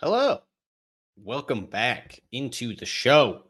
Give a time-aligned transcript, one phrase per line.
[0.00, 0.40] Hello.
[1.16, 3.44] Welcome back into the show.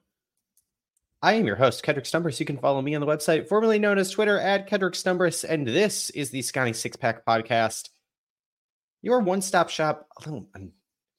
[1.22, 2.38] I am your host, Kedrick Stumbris.
[2.38, 5.44] You can follow me on the website, formerly known as Twitter, at Kedrick Stumbris.
[5.48, 7.88] And this is the Sconnie Six Pack Podcast,
[9.00, 10.06] your one stop shop.
[10.18, 10.68] Although I've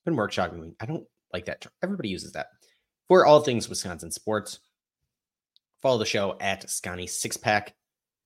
[0.06, 1.66] been workshopping, I don't like that.
[1.82, 2.50] Everybody uses that
[3.08, 4.60] for all things Wisconsin sports.
[5.82, 7.74] Follow the show at Sconnie Six Pack,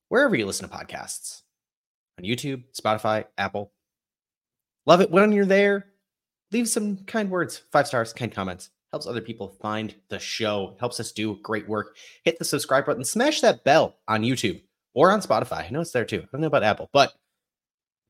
[0.10, 1.44] wherever you listen to podcasts
[2.18, 3.72] on YouTube, Spotify, Apple.
[4.86, 5.86] Love it when you're there.
[6.52, 8.70] Leave some kind words, five stars, kind comments.
[8.92, 11.96] Helps other people find the show, helps us do great work.
[12.24, 14.62] Hit the subscribe button, smash that bell on YouTube
[14.96, 15.68] or on Spotify.
[15.68, 16.22] I know it's there too.
[16.24, 17.14] I don't know about Apple, but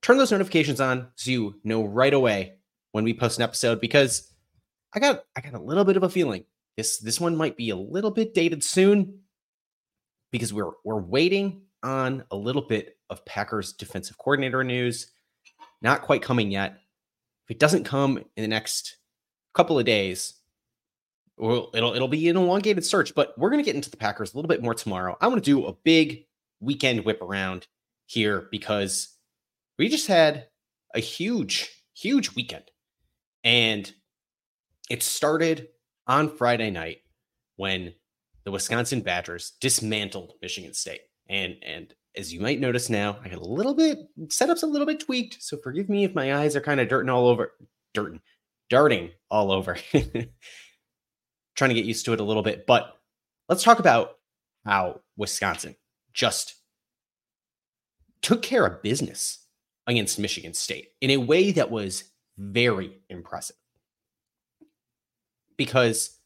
[0.01, 2.53] turn those notifications on so you know right away
[2.93, 4.31] when we post an episode because
[4.93, 6.45] I got I got a little bit of a feeling
[6.79, 9.19] this this one might be a little bit dated soon
[10.31, 15.11] because we're we're waiting on a little bit of Packers defensive coordinator news.
[15.81, 16.77] Not quite coming yet.
[17.49, 18.97] If it doesn't come in the next
[19.55, 20.35] couple of days,
[21.35, 23.15] well, it'll it'll be an elongated search.
[23.15, 25.17] But we're gonna get into the Packers a little bit more tomorrow.
[25.19, 26.27] I want to do a big
[26.59, 27.65] weekend whip around
[28.05, 29.15] here because
[29.79, 30.45] we just had
[30.93, 32.65] a huge, huge weekend.
[33.43, 33.91] And
[34.89, 35.69] it started
[36.05, 36.99] on Friday night
[37.55, 37.95] when
[38.43, 41.01] the Wisconsin Badgers dismantled Michigan State.
[41.27, 44.87] And and as you might notice now, I got a little bit setup's a little
[44.87, 45.41] bit tweaked.
[45.41, 47.53] So forgive me if my eyes are kind of dirting all over,
[47.93, 48.21] dirting,
[48.69, 49.77] darting all over.
[51.55, 52.65] Trying to get used to it a little bit.
[52.65, 52.97] But
[53.47, 54.17] let's talk about
[54.65, 55.75] how Wisconsin
[56.13, 56.55] just
[58.21, 59.45] took care of business
[59.87, 62.05] against Michigan State in a way that was
[62.37, 63.55] very impressive.
[65.57, 66.17] Because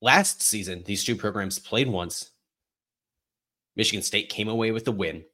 [0.00, 2.30] last season, these two programs played once
[3.76, 5.24] Michigan State came away with the win.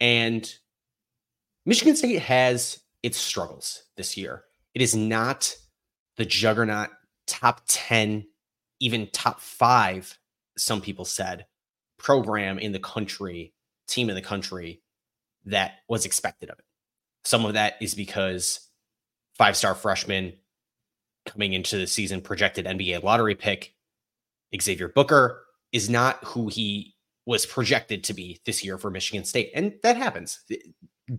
[0.00, 0.52] And
[1.66, 4.44] Michigan State has its struggles this year.
[4.74, 5.54] It is not
[6.16, 6.90] the juggernaut
[7.26, 8.26] top 10,
[8.80, 10.18] even top five,
[10.56, 11.46] some people said,
[11.98, 13.54] program in the country,
[13.86, 14.82] team in the country
[15.44, 16.64] that was expected of it.
[17.24, 18.68] Some of that is because
[19.36, 20.34] five star freshman
[21.26, 23.74] coming into the season projected NBA lottery pick,
[24.60, 26.91] Xavier Booker, is not who he
[27.26, 29.52] was projected to be this year for Michigan State.
[29.54, 30.40] And that happens.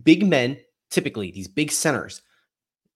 [0.02, 0.58] Big men,
[0.90, 2.22] typically, these big centers,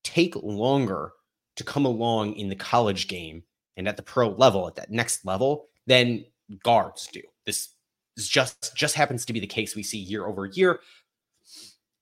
[0.04, 1.12] take longer
[1.56, 3.42] to come along in the college game
[3.76, 6.24] and at the pro level, at that next level, than
[6.62, 7.22] guards do.
[7.46, 7.70] This
[8.16, 10.80] is just just happens to be the case we see year over year.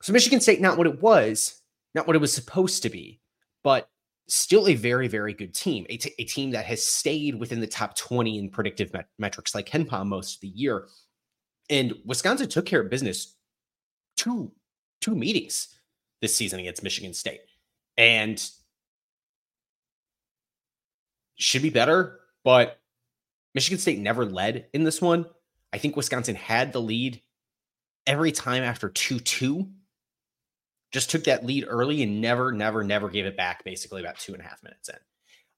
[0.02, 1.60] So Michigan State, not what it was,
[1.94, 3.20] not what it was supposed to be,
[3.62, 3.88] but
[4.28, 5.86] still a very, very good team.
[5.88, 9.54] A, t- a team that has stayed within the top 20 in predictive met- metrics
[9.54, 10.88] like KenPom most of the year.
[11.70, 13.36] And Wisconsin took care of business
[14.16, 14.52] two,
[15.00, 15.68] two meetings
[16.20, 17.40] this season against Michigan State.
[17.96, 18.42] And
[21.36, 22.80] should be better, but
[23.54, 25.26] Michigan State never led in this one.
[25.72, 27.20] I think Wisconsin had the lead
[28.06, 29.68] every time after 2 2
[30.92, 33.64] just took that lead early and never, never, never gave it back.
[33.64, 34.96] Basically, about two and a half minutes in.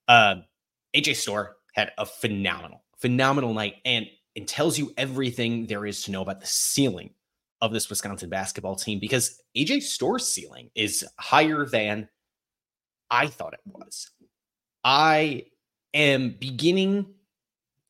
[0.08, 0.44] Um,
[0.96, 6.10] AJ Storr had a phenomenal, phenomenal night, and it tells you everything there is to
[6.10, 7.10] know about the ceiling
[7.60, 12.08] of this Wisconsin basketball team because AJ Storr's ceiling is higher than
[13.10, 14.10] I thought it was.
[14.84, 15.44] I
[15.92, 17.14] am beginning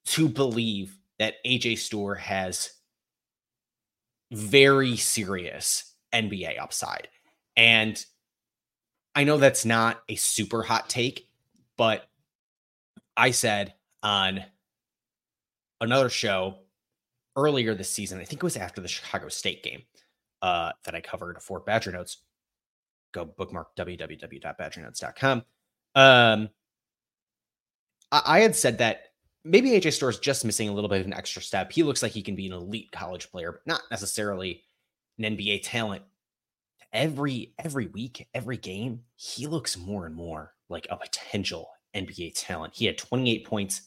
[0.07, 2.71] to believe that AJ Storr has
[4.33, 7.09] very serious NBA upside.
[7.59, 8.03] And
[9.17, 11.29] I know that's not a super hot take,
[11.77, 12.09] but
[13.17, 14.45] I said on
[15.81, 16.61] another show
[17.37, 19.83] earlier this season, I think it was after the Chicago State game
[20.41, 22.19] uh, that I covered for Badger Notes.
[23.13, 25.43] Go bookmark www.badgernotes.com.
[25.97, 26.49] Um,
[28.13, 29.07] I, I had said that
[29.45, 31.73] maybe AJ Storr is just missing a little bit of an extra step.
[31.73, 34.63] He looks like he can be an elite college player, but not necessarily
[35.19, 36.05] an NBA talent
[36.93, 42.75] every every week, every game, he looks more and more like a potential NBA talent.
[42.75, 43.83] He had 28 points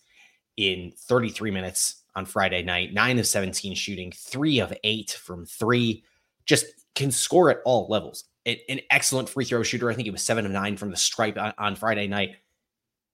[0.58, 6.04] in 33 minutes on Friday night, 9 of 17 shooting, 3 of 8 from 3.
[6.46, 6.66] Just
[6.96, 8.26] can score at all levels.
[8.46, 9.90] An excellent free throw shooter.
[9.90, 12.36] I think it was 7 of 9 from the stripe on, on Friday night.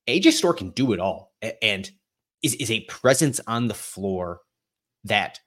[0.07, 1.91] AJ Storr can do it all and
[2.41, 4.39] is, is a presence on the floor
[5.03, 5.39] that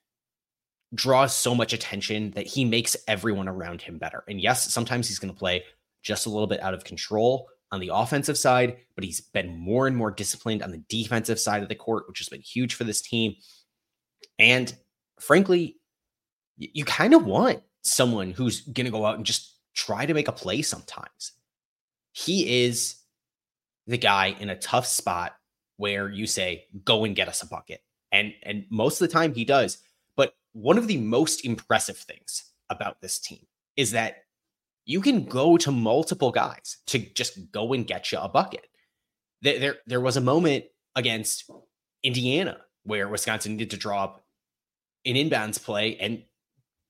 [0.94, 4.24] draws so much attention that he makes everyone around him better.
[4.28, 5.64] And yes, sometimes he's going to play
[6.02, 9.86] just a little bit out of control on the offensive side, but he's been more
[9.86, 12.84] and more disciplined on the defensive side of the court, which has been huge for
[12.84, 13.34] this team.
[14.38, 14.74] And
[15.20, 15.76] frankly,
[16.56, 20.28] you kind of want someone who's going to go out and just try to make
[20.28, 21.32] a play sometimes.
[22.12, 22.96] He is
[23.86, 25.36] the guy in a tough spot
[25.76, 27.80] where you say, go and get us a bucket.
[28.12, 29.78] And and most of the time he does.
[30.52, 34.24] One of the most impressive things about this team is that
[34.84, 38.66] you can go to multiple guys to just go and get you a bucket.
[39.42, 40.64] There, there, there was a moment
[40.96, 41.48] against
[42.02, 44.24] Indiana where Wisconsin needed to draw up
[45.04, 46.22] an inbounds play, and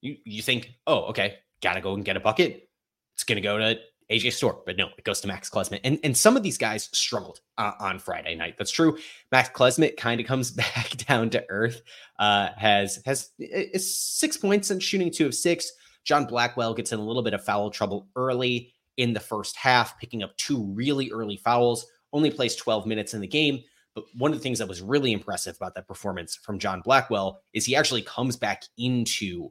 [0.01, 2.69] you you think, oh, okay, gotta go and get a bucket.
[3.15, 3.79] It's gonna go to
[4.11, 5.81] AJ Storr, but no, it goes to Max Klesmit.
[5.85, 8.57] And and some of these guys struggled uh, on Friday night.
[8.59, 8.99] That's true.
[9.31, 11.83] Max Klesmit kind of comes back down to earth.
[12.19, 15.71] Uh, has has is six points and shooting two of six.
[16.05, 19.99] John Blackwell gets in a little bit of foul trouble early in the first half,
[19.99, 21.87] picking up two really early fouls.
[22.13, 23.61] Only plays 12 minutes in the game.
[23.95, 27.43] But one of the things that was really impressive about that performance from John Blackwell
[27.53, 29.51] is he actually comes back into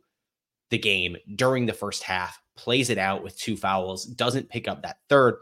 [0.69, 4.83] the game during the first half, plays it out with two fouls, doesn't pick up
[4.83, 5.35] that third.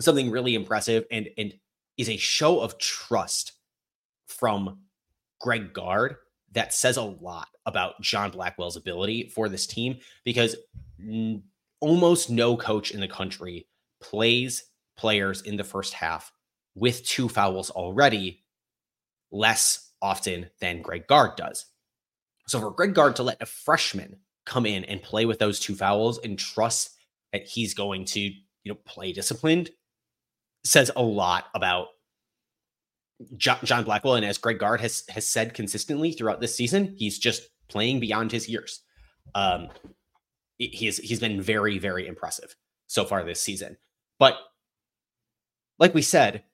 [0.00, 1.52] Something really impressive and and
[1.96, 3.52] is a show of trust
[4.26, 4.78] from
[5.40, 6.16] Greg Gard
[6.52, 10.54] that says a lot about John Blackwell's ability for this team because
[11.00, 11.42] n-
[11.80, 13.66] almost no coach in the country
[14.00, 14.64] plays
[14.96, 16.32] players in the first half
[16.76, 18.44] with two fouls already
[19.32, 21.66] less often than Greg Gard does.
[22.46, 25.74] So for Greg Gard to let a freshman come in and play with those two
[25.74, 26.90] fouls and trust
[27.32, 28.34] that he's going to, you
[28.64, 29.70] know, play disciplined
[30.64, 31.88] says a lot about
[33.36, 34.14] John, Blackwell.
[34.14, 38.30] And as Greg Gard has has said consistently throughout this season, he's just playing beyond
[38.30, 38.82] his years.
[39.34, 39.68] Um,
[40.58, 42.54] he's he's been very very impressive
[42.86, 43.76] so far this season.
[44.18, 44.36] But
[45.78, 46.44] like we said,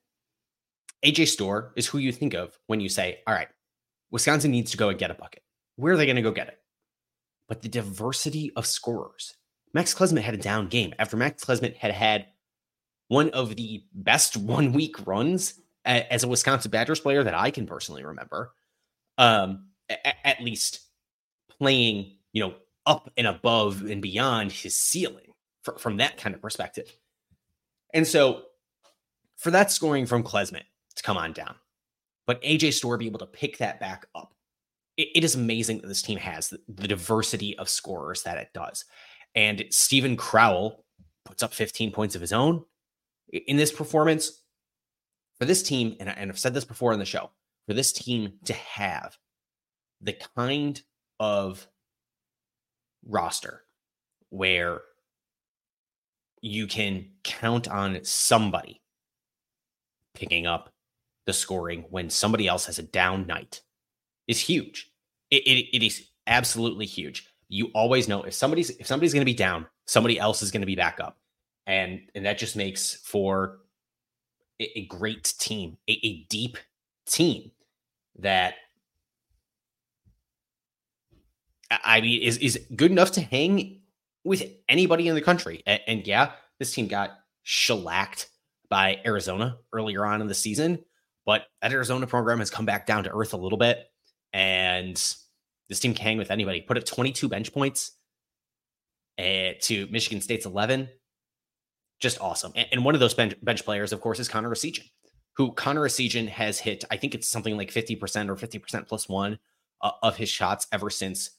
[1.03, 3.49] AJ Storr is who you think of when you say, "All right,
[4.11, 5.43] Wisconsin needs to go and get a bucket."
[5.75, 6.59] Where are they going to go get it?
[7.47, 9.35] But the diversity of scorers.
[9.73, 12.27] Max Klesmit had a down game after Max Klesmit had had
[13.07, 17.67] one of the best one week runs as a Wisconsin Badgers player that I can
[17.67, 18.53] personally remember.
[19.17, 20.81] Um, at least
[21.59, 22.55] playing, you know,
[22.85, 25.33] up and above and beyond his ceiling
[25.77, 26.91] from that kind of perspective.
[27.93, 28.43] And so
[29.37, 30.63] for that scoring from Klesmit
[30.95, 31.55] to come on down,
[32.27, 34.34] but AJ Storr be able to pick that back up
[34.97, 38.49] it, it is amazing that this team has the, the diversity of scorers that it
[38.53, 38.85] does.
[39.33, 40.83] And Steven Crowl
[41.25, 42.63] puts up 15 points of his own
[43.31, 44.41] in this performance.
[45.37, 47.29] For this team, and, and I've said this before in the show,
[47.67, 49.17] for this team to have
[49.99, 50.81] the kind
[51.19, 51.67] of
[53.05, 53.63] roster
[54.29, 54.81] where
[56.41, 58.81] you can count on somebody
[60.13, 60.71] picking up
[61.25, 63.61] the scoring when somebody else has a down night
[64.27, 64.91] is huge.
[65.31, 67.27] It, it, it is absolutely huge.
[67.49, 70.61] You always know if somebody's if somebody's going to be down, somebody else is going
[70.61, 71.17] to be back up,
[71.67, 73.59] and and that just makes for
[74.59, 76.57] a, a great team, a, a deep
[77.05, 77.51] team
[78.19, 78.55] that
[81.69, 83.81] I mean is is good enough to hang
[84.25, 85.63] with anybody in the country.
[85.65, 87.11] And, and, yeah, this team got
[87.43, 88.27] shellacked
[88.69, 90.83] by Arizona earlier on in the season,
[91.25, 93.85] but that Arizona program has come back down to earth a little bit.
[94.35, 94.95] And
[95.69, 96.59] this team can hang with anybody.
[96.59, 97.93] Put up 22 bench points
[99.17, 100.89] uh, to Michigan State's 11.
[102.01, 102.51] Just awesome.
[102.53, 104.89] And, and one of those bench, bench, players, of course, is Connor Essegian,
[105.37, 109.39] who Connor Essegian has hit, I think it's something like 50% or 50% plus one
[109.81, 111.29] uh, of his shots ever since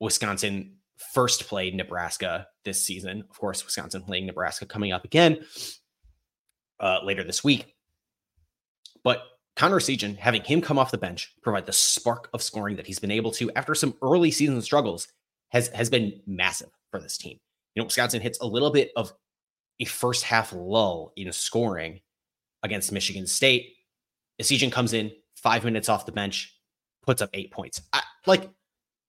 [0.00, 0.76] Wisconsin
[1.12, 3.22] first played Nebraska this season.
[3.28, 5.44] Of course, Wisconsin playing Nebraska coming up again
[6.80, 7.74] uh, later this week.
[9.02, 9.24] But
[9.56, 12.98] Connor Essegian, having him come off the bench, provide the spark of scoring that he's
[12.98, 15.08] been able to after some early season struggles,
[15.50, 17.38] has has been massive for this team.
[17.74, 19.12] You know, Wisconsin hits a little bit of
[19.80, 22.00] a first half lull in scoring
[22.62, 23.74] against Michigan State.
[24.40, 26.58] Essegian comes in five minutes off the bench,
[27.02, 27.82] puts up eight points.
[27.92, 28.50] I, like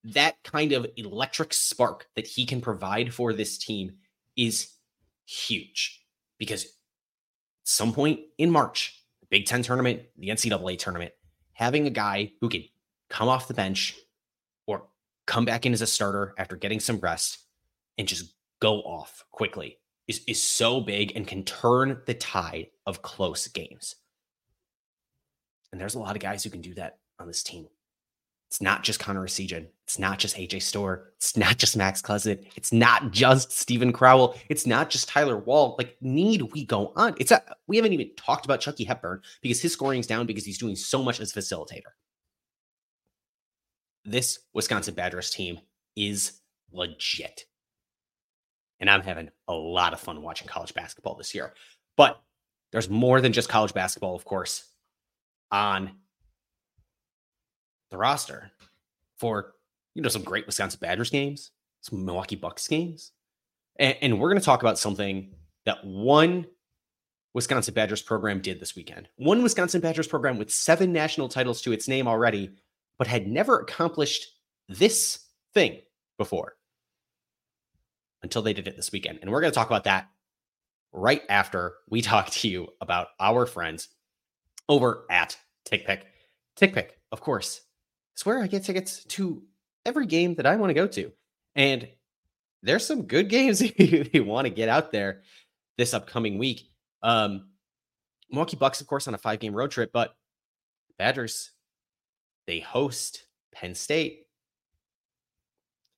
[0.04, 3.94] that kind of electric spark that he can provide for this team
[4.38, 4.72] is
[5.26, 6.06] huge
[6.38, 6.68] because
[7.64, 11.14] some point in March, Big Ten tournament, the NCAA tournament,
[11.54, 12.64] having a guy who can
[13.10, 13.96] come off the bench
[14.68, 14.88] or
[15.26, 17.40] come back in as a starter after getting some rest
[17.98, 19.78] and just go off quickly
[20.08, 23.96] is, is so big and can turn the tide of close games.
[25.72, 27.68] And there's a lot of guys who can do that on this team.
[28.48, 29.68] It's not just Connor Essegian.
[29.84, 31.12] It's not just AJ Storr.
[31.18, 32.46] It's not just Max Klesmit.
[32.56, 34.36] It's not just Steven Crowl.
[34.50, 35.76] It's not just Tyler Wahl.
[35.78, 37.16] Like, need we go on?
[37.20, 40.58] It's a we haven't even talked about Chucky Hepburn because his scoring's down because he's
[40.58, 41.94] doing so much as facilitator.
[44.06, 45.60] This Wisconsin Badgers team
[45.96, 47.46] is legit.
[48.80, 51.54] And I'm having a lot of fun watching college basketball this year.
[51.98, 52.22] But
[52.72, 54.66] there's more than just college basketball, of course,
[55.52, 55.92] on
[57.96, 58.52] the roster
[59.18, 59.54] for
[59.94, 63.14] you know some great Wisconsin Badgers games, some Milwaukee Bucks games,
[63.80, 65.32] and, and we're going to talk about something
[65.66, 66.46] that one
[67.34, 69.08] Wisconsin Badgers program did this weekend.
[69.16, 72.52] One Wisconsin Badgers program with seven national titles to its name already,
[72.98, 74.28] but had never accomplished
[74.68, 75.20] this
[75.54, 75.80] thing
[76.18, 76.56] before
[78.24, 79.20] until they did it this weekend.
[79.22, 80.10] And we're going to talk about that
[80.92, 83.88] right after we talk to you about our friends
[84.68, 85.38] over at
[85.70, 86.02] TickPick.
[86.60, 87.62] TickPick, of course,
[88.24, 89.42] where I get tickets to
[89.86, 91.12] every game that I want to go to.
[91.56, 91.88] And
[92.62, 95.24] there's some good games you want to get out there
[95.78, 96.70] this upcoming week.
[97.02, 97.48] Um,
[98.30, 100.16] Milwaukee Bucks, of course, on a five game road trip, but
[100.98, 101.52] Badgers,
[102.48, 104.26] they host Penn State.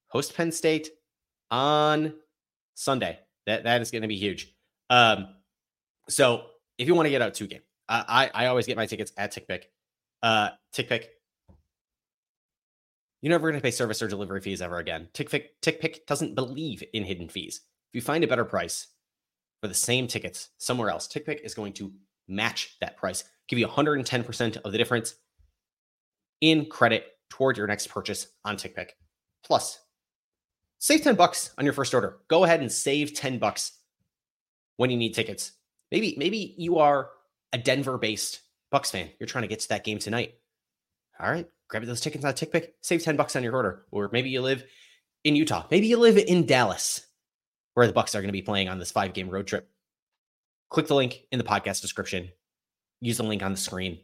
[0.08, 0.90] Host Penn State
[1.52, 2.14] on
[2.74, 3.20] Sunday.
[3.46, 4.54] That that is going to be huge.
[4.90, 5.28] Um,
[6.10, 6.46] so
[6.78, 9.12] if you want to get out to a game, I I always get my tickets
[9.18, 9.64] at TickPick.
[10.22, 11.06] Uh, TickPick.
[13.22, 15.08] You're never going to pay service or delivery fees ever again.
[15.14, 17.62] TickPick TickPick doesn't believe in hidden fees.
[17.92, 18.88] If you find a better price
[19.62, 21.92] for the same tickets somewhere else, TickPick is going to
[22.28, 25.16] match that price, give you 110% of the difference
[26.42, 28.90] in credit toward your next purchase on TickPick.
[29.44, 29.80] Plus,
[30.80, 32.20] save 10 bucks on your first order.
[32.28, 33.80] Go ahead and save 10 bucks
[34.76, 35.54] when you need tickets.
[35.92, 37.10] Maybe maybe you are
[37.54, 39.10] a Denver-based Bucks fan.
[39.20, 40.36] You're trying to get to that game tonight.
[41.20, 42.70] All right, grab those tickets on TickPick.
[42.82, 43.86] Save 10 bucks on your order.
[43.92, 44.64] Or maybe you live
[45.24, 45.66] in Utah.
[45.70, 47.08] Maybe you live in Dallas
[47.74, 49.70] where the Bucks are going to be playing on this five-game road trip.
[50.70, 52.30] Click the link in the podcast description.
[53.02, 54.00] Use the link on the screen.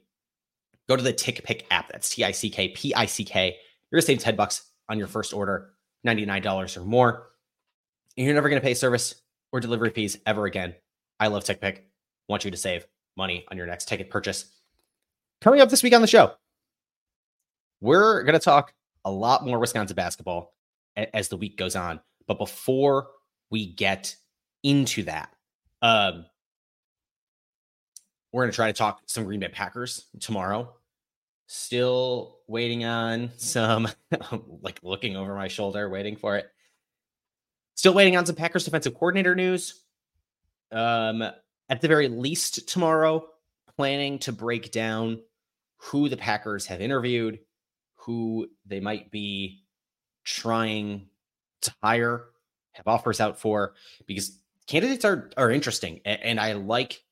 [0.87, 1.91] Go to the TickPick app.
[1.91, 3.57] That's T I C K P I C K.
[3.89, 5.71] You're going to save 10 bucks on your first order,
[6.05, 7.29] $99 or more.
[8.15, 9.15] And you're never going to pay service
[9.51, 10.75] or delivery fees ever again.
[11.19, 11.79] I love TickPick.
[12.27, 12.85] Want you to save
[13.17, 14.51] money on your next ticket purchase.
[15.41, 16.33] Coming up this week on the show,
[17.83, 18.73] we're going to talk
[19.03, 20.53] a lot more Wisconsin basketball
[20.95, 21.99] as the week goes on.
[22.27, 23.07] But before
[23.51, 24.15] we get
[24.63, 25.33] into that,
[25.81, 26.25] um,
[28.31, 30.73] we're going to try to talk some Green Bay Packers tomorrow.
[31.47, 33.89] Still waiting on some,
[34.61, 36.49] like looking over my shoulder, waiting for it.
[37.75, 39.83] Still waiting on some Packers defensive coordinator news.
[40.71, 41.21] Um,
[41.67, 43.27] at the very least, tomorrow,
[43.75, 45.19] planning to break down
[45.75, 47.39] who the Packers have interviewed,
[48.05, 49.63] who they might be
[50.23, 51.07] trying
[51.61, 52.25] to hire,
[52.73, 53.73] have offers out for,
[54.05, 57.03] because candidates are are interesting, and, and I like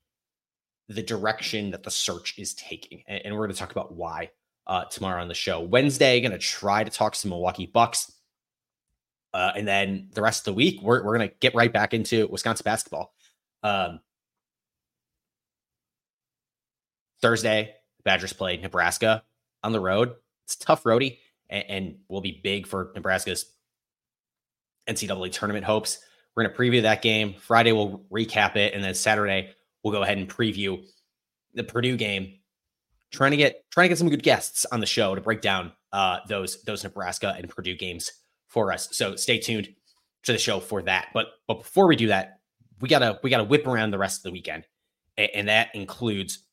[0.89, 4.31] the direction that the search is taking, and, and we're going to talk about why
[4.67, 5.59] uh, tomorrow on the show.
[5.61, 8.11] Wednesday, going to try to talk some Milwaukee Bucks.
[9.33, 11.93] Uh, and then the rest of the week, we're, we're going to get right back
[11.93, 13.13] into Wisconsin basketball.
[13.63, 14.01] Um,
[17.21, 19.23] Thursday, the Badgers play Nebraska
[19.63, 20.15] on the road.
[20.51, 23.45] It's tough roadie and, and will be big for Nebraska's
[24.87, 25.99] NCAA tournament hopes.
[26.35, 27.35] We're going to preview that game.
[27.39, 28.73] Friday, we'll recap it.
[28.73, 29.53] And then Saturday,
[29.83, 30.83] we'll go ahead and preview
[31.53, 32.33] the Purdue game.
[33.11, 35.73] Trying to get trying to get some good guests on the show to break down
[35.91, 38.09] uh, those those Nebraska and Purdue games
[38.47, 38.87] for us.
[38.93, 39.67] So stay tuned
[40.23, 41.09] to the show for that.
[41.13, 42.39] But but before we do that,
[42.79, 44.63] we gotta we gotta whip around the rest of the weekend,
[45.17, 46.45] and, and that includes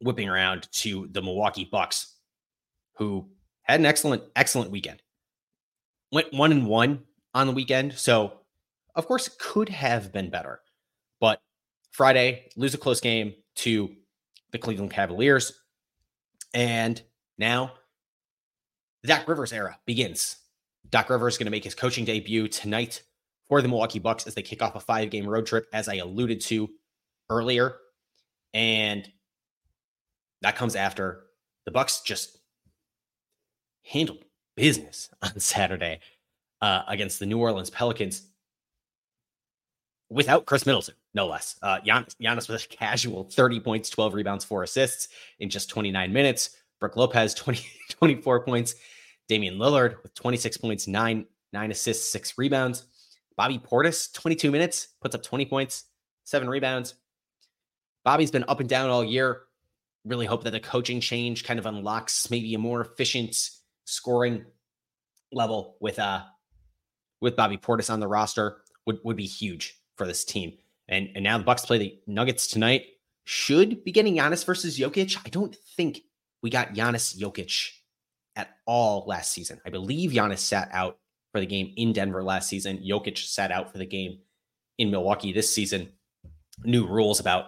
[0.00, 2.15] whipping around to the Milwaukee Bucks,
[2.96, 3.28] who
[3.62, 5.02] had an excellent excellent weekend.
[6.12, 8.40] Went one and one on the weekend, so
[8.94, 10.60] of course could have been better.
[11.20, 11.40] But
[11.90, 13.94] Friday, lose a close game to
[14.52, 15.52] the Cleveland Cavaliers,
[16.54, 17.00] and
[17.38, 17.72] now
[19.04, 20.36] Doc Rivers era begins
[20.90, 23.02] Doc Rivers is going to make his coaching debut tonight
[23.48, 25.96] for the Milwaukee Bucks as they kick off a five game road trip, as I
[25.96, 26.68] alluded to
[27.30, 27.76] earlier.
[28.54, 29.08] And
[30.42, 31.24] that comes after
[31.64, 32.35] the Bucks just
[33.86, 34.24] handled
[34.56, 36.00] business on Saturday
[36.60, 38.22] uh, against the New Orleans Pelicans
[40.08, 41.56] without Khris Middleton, no less.
[41.62, 46.50] Uh, Giannis, Giannis a casual 30 points, 12 rebounds, four assists in just 29 minutes.
[46.80, 48.74] Brook Lopez, 20, 24 points.
[49.28, 52.84] Damian Lillard with 26 points, nine, nine assists, six rebounds.
[53.36, 55.84] Bobby Portis, 22 minutes, puts up 20 points,
[56.24, 56.94] seven rebounds.
[58.04, 59.42] Bobby's been up and down all year.
[60.04, 63.50] Really hope that the coaching change kind of unlocks maybe a more efficient
[63.86, 64.44] scoring
[65.32, 66.22] level with uh
[67.20, 70.52] with Bobby Portis on the roster would, would be huge for this team.
[70.88, 72.86] And and now the Bucks play the Nuggets tonight.
[73.24, 75.18] Should be getting Giannis versus Jokic.
[75.24, 76.02] I don't think
[76.42, 77.70] we got Giannis Jokic
[78.36, 79.60] at all last season.
[79.66, 80.98] I believe Giannis sat out
[81.32, 82.78] for the game in Denver last season.
[82.78, 84.18] Jokic sat out for the game
[84.78, 85.88] in Milwaukee this season.
[86.62, 87.46] New rules about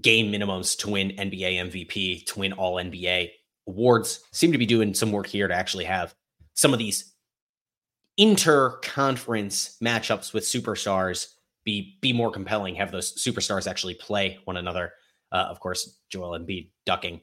[0.00, 3.30] game minimums to win NBA MVP, to win all NBA
[3.70, 4.24] awards.
[4.32, 6.14] Seem to be doing some work here to actually have
[6.54, 7.14] some of these
[8.18, 11.34] inter-conference matchups with superstars
[11.64, 12.74] be be more compelling.
[12.74, 14.92] Have those superstars actually play one another.
[15.32, 17.20] Uh, of course, Joel Embiid ducking,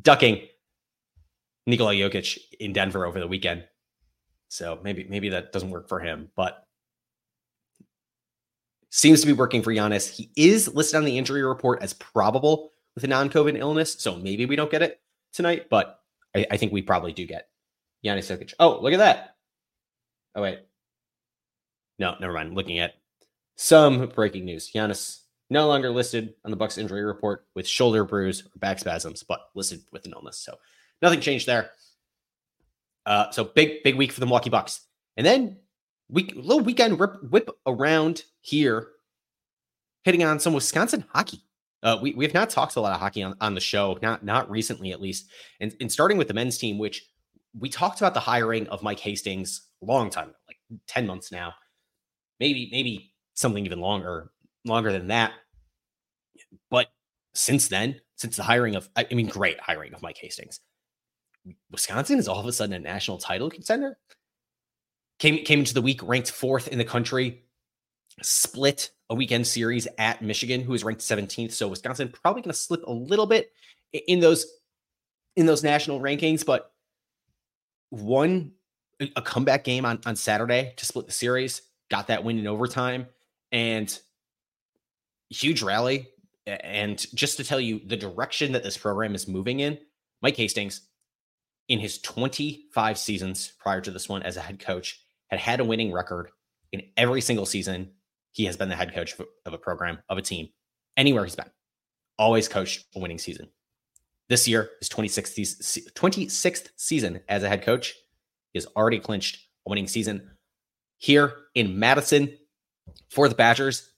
[0.00, 0.46] ducking
[1.66, 3.64] Nikola Jokic in Denver over the weekend.
[4.48, 6.66] So maybe maybe that doesn't work for him, but
[8.90, 10.10] seems to be working for Giannis.
[10.10, 14.46] He is listed on the injury report as probable with a non-COVID illness, so maybe
[14.46, 15.00] we don't get it
[15.32, 16.00] tonight, but
[16.34, 17.48] I, I think we probably do get
[18.04, 18.54] Giannis Jokic.
[18.58, 19.36] Oh, look at that!
[20.34, 20.60] Oh wait,
[21.98, 22.54] no, never mind.
[22.54, 22.94] Looking at
[23.56, 25.22] some breaking news: Giannis
[25.52, 29.50] no longer listed on the Bucks injury report with shoulder bruise or back spasms, but
[29.54, 30.38] listed with an illness.
[30.38, 30.56] So
[31.02, 31.70] nothing changed there.
[33.04, 34.80] Uh, so big, big week for the Milwaukee Bucks.
[35.16, 35.58] And then
[36.08, 38.88] week little weekend rip, whip around here,
[40.04, 41.44] hitting on some Wisconsin hockey.
[41.82, 44.24] Uh, we, we have not talked a lot of hockey on, on the show, not
[44.24, 45.28] not recently at least.
[45.60, 47.04] And, and starting with the men's team, which
[47.58, 51.54] we talked about the hiring of Mike Hastings a long time, like 10 months now,
[52.40, 54.30] maybe, maybe something even longer,
[54.64, 55.32] longer than that.
[56.70, 56.88] But
[57.34, 60.60] since then, since the hiring of, I mean, great hiring of Mike Hastings,
[61.70, 63.98] Wisconsin is all of a sudden a national title contender.
[65.18, 67.44] Came came into the week ranked fourth in the country,
[68.20, 71.52] split a weekend series at Michigan, who is ranked 17th.
[71.52, 73.52] So Wisconsin probably going to slip a little bit
[73.92, 74.46] in those
[75.36, 76.72] in those national rankings, but
[77.90, 78.52] won
[79.16, 83.06] a comeback game on, on Saturday to split the series, got that win in overtime,
[83.50, 83.98] and
[85.30, 86.08] huge rally.
[86.46, 89.78] And just to tell you the direction that this program is moving in,
[90.20, 90.82] Mike Hastings
[91.68, 95.64] in his 25 seasons prior to this one as a head coach had had a
[95.64, 96.30] winning record
[96.72, 97.90] in every single season
[98.32, 99.14] he has been the head coach
[99.46, 100.48] of a program of a team
[100.96, 101.50] anywhere he's been.
[102.18, 103.48] Always coached a winning season.
[104.28, 107.94] This year is 26th, 26th season as a head coach
[108.52, 110.30] he has already clinched a winning season
[110.98, 112.36] here in madison
[113.10, 113.90] for the badgers.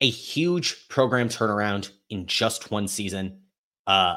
[0.00, 3.40] A huge program turnaround in just one season.
[3.86, 4.16] Uh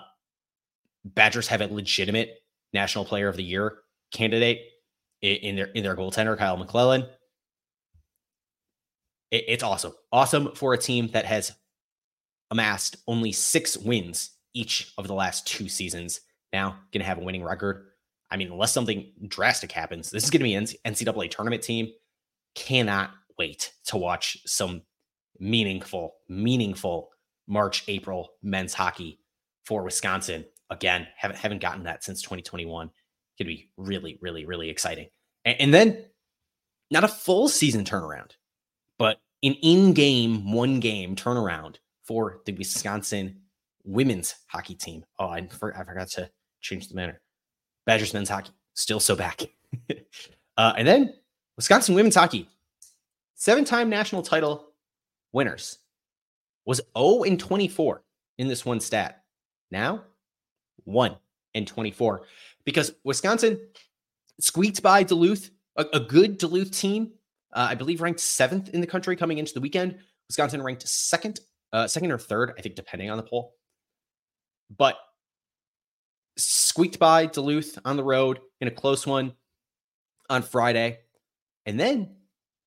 [1.06, 2.40] badgers have a legitimate
[2.74, 3.80] National Player of the Year
[4.12, 4.62] candidate
[5.22, 7.06] in their in their goaltender Kyle McClellan.
[9.32, 11.54] It, it's awesome, awesome for a team that has
[12.52, 16.22] amassed only six wins each of the last two seasons.
[16.54, 17.86] Now going to have a winning record.
[18.32, 21.92] I mean, unless something drastic happens, this is going to be an NCAA tournament team.
[22.56, 24.82] Cannot wait to watch some
[25.40, 27.10] meaningful, meaningful
[27.48, 29.20] March, April men's hockey
[29.66, 32.90] for Wisconsin again, haven't haven't gotten that since 2021.
[33.38, 35.08] Could be really, really, really exciting.
[35.46, 36.06] And, and then
[36.90, 38.32] not a full season turnaround,
[39.44, 43.42] an in-game, one game turnaround for the Wisconsin
[43.84, 45.04] women's hockey team.
[45.20, 46.30] Oh, I, I forgot to
[46.62, 47.22] change the manner.
[47.86, 49.44] Badgers men's hockey still so back.
[50.58, 51.14] uh, and then
[51.56, 52.50] Wisconsin women's hockey,
[53.36, 54.74] seven-time national title
[55.34, 55.80] winners,
[56.66, 58.04] was 0 in 24
[58.38, 59.24] in this one stat.
[59.72, 60.04] Now
[60.86, 61.16] 1
[61.56, 62.24] and 24
[62.66, 63.60] because Wisconsin
[64.40, 67.12] squeaked by Duluth, a, a good Duluth team.
[67.58, 69.98] Uh, I believe ranked seventh in the country coming into the weekend.
[70.30, 71.40] Wisconsin ranked second,
[71.74, 73.56] uh, second or third, I think, depending on the poll.
[74.78, 74.96] But
[76.38, 79.34] squeaked by Duluth on the road in a close one
[80.30, 81.00] on Friday,
[81.66, 82.18] and then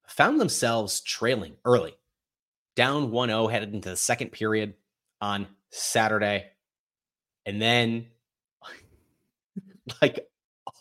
[0.08, 1.94] found themselves trailing early,
[2.74, 4.74] down 1 0, headed into the second period
[5.20, 6.48] on Saturday.
[7.46, 8.06] And then,
[10.02, 10.26] like,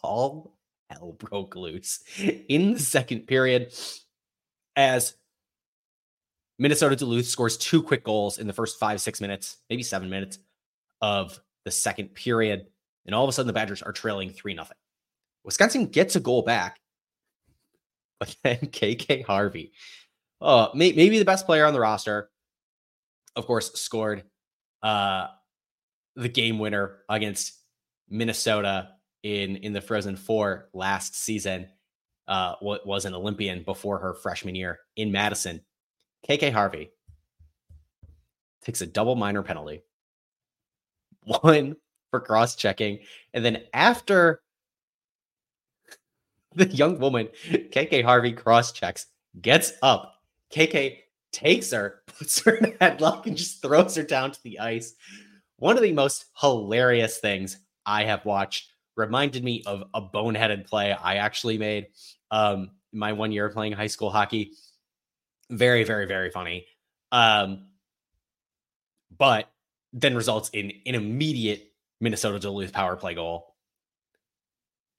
[0.01, 0.57] all
[0.89, 2.01] hell broke loose
[2.47, 3.73] in the second period
[4.75, 5.15] as
[6.57, 10.39] Minnesota Duluth scores two quick goals in the first five, six minutes, maybe seven minutes
[11.01, 12.67] of the second period.
[13.05, 14.67] And all of a sudden, the Badgers are trailing 3 0.
[15.45, 16.79] Wisconsin gets a goal back,
[18.19, 19.71] but then KK Harvey,
[20.41, 22.29] uh, may, maybe the best player on the roster,
[23.35, 24.23] of course, scored
[24.83, 25.27] uh,
[26.15, 27.53] the game winner against
[28.09, 28.89] Minnesota
[29.23, 31.67] in in the Frozen Four last season.
[32.27, 35.59] Uh, was an Olympian before her freshman year in Madison.
[36.27, 36.91] KK Harvey
[38.61, 39.81] takes a double minor penalty,
[41.23, 41.75] one
[42.11, 42.99] for cross checking,
[43.33, 44.41] and then after
[46.55, 49.07] the young woman, KK Harvey cross checks,
[49.41, 50.15] gets up.
[50.53, 50.97] KK
[51.31, 54.93] takes her, puts her in a headlock, and just throws her down to the ice.
[55.57, 60.91] One of the most hilarious things I have watched reminded me of a boneheaded play
[60.91, 61.87] I actually made
[62.29, 64.51] um, my one year playing high school hockey.
[65.49, 66.67] Very, very, very funny.
[67.11, 67.67] Um,
[69.17, 69.49] but
[69.93, 73.55] then results in an immediate Minnesota Duluth power play goal.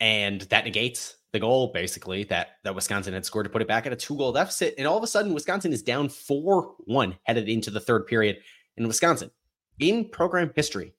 [0.01, 3.87] And that negates the goal basically that that Wisconsin had scored to put it back
[3.87, 4.75] at a two goal deficit.
[4.79, 8.39] And all of a sudden, Wisconsin is down 4 1 headed into the third period.
[8.77, 9.31] And Wisconsin,
[9.79, 10.95] in program history,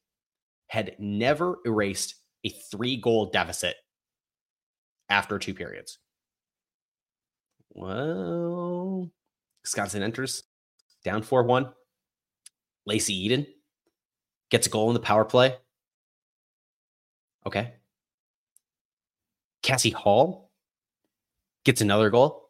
[0.67, 3.75] had never erased a three goal deficit
[5.09, 5.99] after two periods.
[7.73, 9.11] Well,
[9.63, 10.43] Wisconsin enters
[11.03, 11.69] down 4 1.
[12.85, 13.45] Lacey Eden
[14.49, 15.55] gets a goal in the power play.
[17.45, 17.73] Okay.
[19.63, 20.51] Cassie Hall
[21.63, 22.49] gets another goal.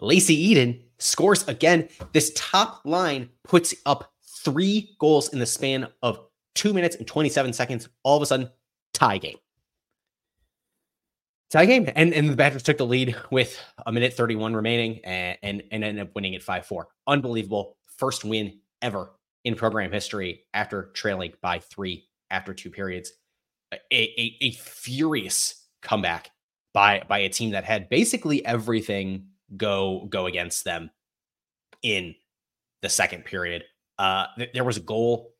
[0.00, 1.88] Lacey Eden scores again.
[2.12, 4.12] This top line puts up
[4.44, 6.20] three goals in the span of
[6.54, 7.88] two minutes and 27 seconds.
[8.02, 8.50] All of a sudden,
[8.96, 9.36] tie game.
[11.50, 11.88] Tie game.
[11.94, 15.84] And, and the Badgers took the lead with a minute 31 remaining and, and, and
[15.84, 16.88] ended up winning it 5 4.
[17.06, 17.76] Unbelievable.
[17.98, 19.12] First win ever
[19.44, 23.12] in program history after trailing by three after two periods.
[23.72, 26.30] A, a, a furious comeback
[26.72, 30.90] by by a team that had basically everything go go against them
[31.82, 32.14] in
[32.82, 33.64] the second period.
[33.98, 35.32] Uh, th- there was a goal,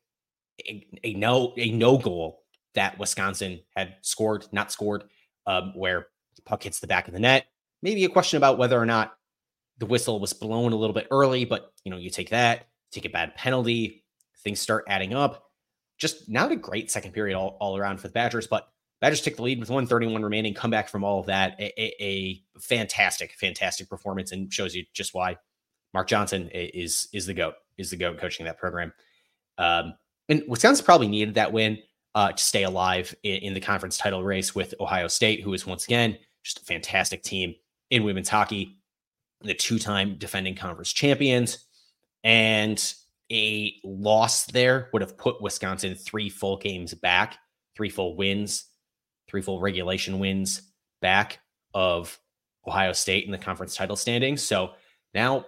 [0.67, 2.43] a, a, no a no goal
[2.77, 5.03] that Wisconsin had scored, not scored,
[5.45, 6.07] um, where
[6.45, 7.47] puck hits the back of the net.
[7.81, 9.13] Maybe a question about whether or not
[9.79, 13.05] the whistle was blown a little bit early, but you know you take that, take
[13.05, 14.03] a bad penalty,
[14.43, 15.43] things start adding up.
[15.97, 18.67] Just not a great second period all, all around for the Badgers, but
[19.01, 21.59] Badgers took the lead with 131 remaining, come back from all of that.
[21.59, 25.37] A, a, a, fantastic, fantastic performance and shows you just why
[25.93, 28.91] Mark Johnson is is the GOAT, is the GOAT coaching that program.
[29.57, 29.93] Um,
[30.29, 31.79] and Wisconsin probably needed that win
[32.17, 35.67] uh, to stay alive in, in, the conference title race with Ohio State, who is
[35.67, 37.53] once again just a fantastic team
[37.91, 38.79] in women's hockey,
[39.41, 41.65] the two time defending conference champions.
[42.23, 42.81] And
[43.31, 47.37] a loss there would have put Wisconsin three full games back,
[47.75, 48.65] three full wins
[49.27, 50.61] three full regulation wins
[51.01, 51.39] back
[51.73, 52.17] of
[52.67, 54.41] Ohio State in the conference title standings.
[54.41, 54.71] So
[55.13, 55.45] now,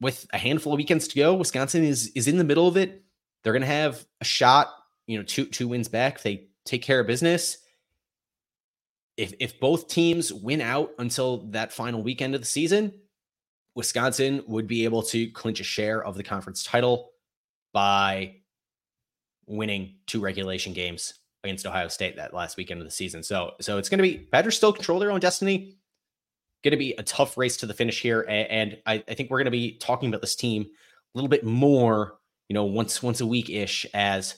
[0.00, 3.02] with a handful of weekends to go, Wisconsin is is in the middle of it.
[3.42, 4.68] They're going to have a shot,
[5.08, 6.16] you know, two two wins back.
[6.16, 7.58] If they take care of business.
[9.16, 12.92] If if both teams win out until that final weekend of the season,
[13.74, 17.10] Wisconsin would be able to clinch a share of the conference title
[17.72, 18.36] by
[19.46, 23.22] winning two regulation games against Ohio State that last weekend of the season.
[23.22, 25.78] So so it's going to be Badgers still control their own destiny.
[26.62, 29.38] Going to be a tough race to the finish here, and, I, I think we're
[29.38, 30.66] going to be talking about this team a
[31.14, 32.18] little bit more,
[32.48, 34.34] you know, once once a week ish as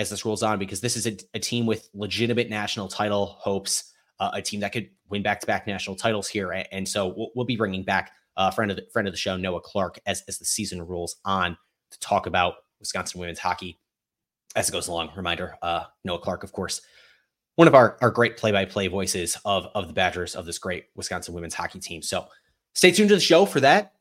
[0.00, 3.92] as this rolls on because this is a, a team with legitimate national title hopes,
[4.18, 7.30] uh, a team that could win back to back national titles here, and so we'll,
[7.34, 10.00] we'll be bringing back a uh, friend of the friend of the show Noah Clark
[10.06, 11.56] as as the season rolls on
[11.90, 13.78] to talk about Wisconsin women's hockey
[14.56, 15.10] as it goes along.
[15.16, 16.80] Reminder, uh, Noah Clark, of course,
[17.56, 21.34] one of our, our great play-by-play voices of, of the Badgers of this great Wisconsin
[21.34, 22.02] women's hockey team.
[22.02, 22.26] So
[22.74, 23.92] stay tuned to the show for that.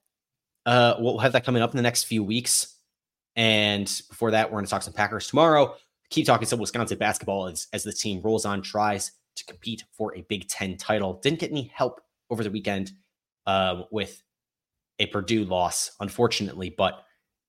[0.66, 2.76] Uh, we'll have that coming up in the next few weeks.
[3.36, 5.76] And before that, we're going to talk some Packers tomorrow.
[6.10, 10.16] Keep talking some Wisconsin basketball as, as the team rolls on, tries to compete for
[10.16, 11.20] a Big Ten title.
[11.22, 12.92] Didn't get any help over the weekend
[13.46, 14.22] uh, with
[15.00, 17.04] a Purdue loss, unfortunately, but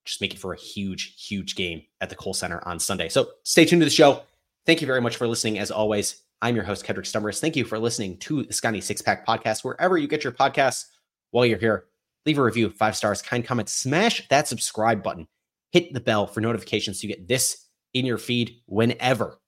[0.04, 3.08] just make it for a huge, huge game at the Kohl Center on Sunday.
[3.08, 4.22] So stay tuned to the show.
[4.66, 5.58] Thank you very much for listening.
[5.58, 7.40] As always, I'm your host, Kedrick Stumbris.
[7.40, 10.86] Thank you for listening to the Sconnie Six Pack Podcast, wherever you get your podcasts.
[11.32, 11.86] While you're here,
[12.26, 15.28] leave a review, five stars, kind comment, smash that subscribe button,
[15.70, 19.38] hit the bell for notifications so you get this in your feed whenever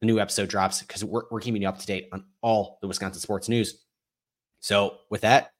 [0.00, 2.88] the new episode drops, because we're, we're keeping you up to date on all the
[2.88, 3.82] Wisconsin sports news.
[4.60, 5.52] So, with that,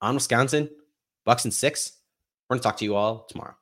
[0.00, 0.70] on Wisconsin,
[1.24, 1.92] Bucks and six,
[2.48, 3.54] we're going to talk to you all tomorrow.